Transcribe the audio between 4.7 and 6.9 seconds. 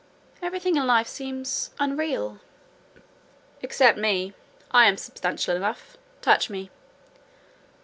I am substantial enough—touch me."